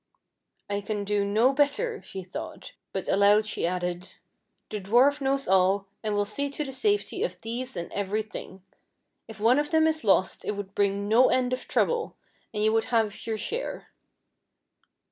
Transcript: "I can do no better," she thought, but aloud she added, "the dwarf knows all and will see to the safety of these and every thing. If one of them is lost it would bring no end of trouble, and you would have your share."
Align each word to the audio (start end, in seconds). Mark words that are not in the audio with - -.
"I 0.67 0.81
can 0.81 1.03
do 1.03 1.23
no 1.23 1.53
better," 1.53 2.01
she 2.01 2.23
thought, 2.23 2.71
but 2.91 3.07
aloud 3.07 3.45
she 3.45 3.67
added, 3.67 4.13
"the 4.71 4.81
dwarf 4.81 5.21
knows 5.21 5.47
all 5.47 5.85
and 6.01 6.15
will 6.15 6.25
see 6.25 6.49
to 6.49 6.63
the 6.63 6.73
safety 6.73 7.21
of 7.21 7.39
these 7.43 7.77
and 7.77 7.91
every 7.93 8.23
thing. 8.23 8.63
If 9.27 9.39
one 9.39 9.59
of 9.59 9.69
them 9.69 9.85
is 9.85 10.03
lost 10.03 10.43
it 10.43 10.53
would 10.53 10.73
bring 10.73 11.07
no 11.07 11.29
end 11.29 11.53
of 11.53 11.67
trouble, 11.67 12.15
and 12.51 12.63
you 12.63 12.73
would 12.73 12.85
have 12.85 13.27
your 13.27 13.37
share." 13.37 13.89